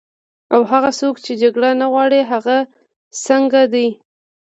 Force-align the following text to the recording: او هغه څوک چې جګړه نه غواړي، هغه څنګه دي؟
او 0.53 0.61
هغه 0.71 0.91
څوک 0.99 1.15
چې 1.25 1.33
جګړه 1.41 1.69
نه 1.81 1.87
غواړي، 1.91 2.21
هغه 2.31 2.57
څنګه 3.25 3.61
دي؟ 3.73 3.87